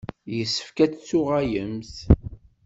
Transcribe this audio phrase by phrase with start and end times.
[0.35, 1.95] Yessefk ad d-tuɣalemt.